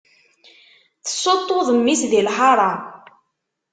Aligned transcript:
Tessuṭṭuḍ 1.03 1.67
mmi-s 1.77 2.01
di 2.11 2.21
lḥaṛa. 2.27 2.71